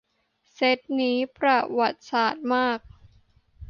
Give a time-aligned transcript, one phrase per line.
[0.53, 2.79] เซตนี้ ประวัติศาสตร์มาก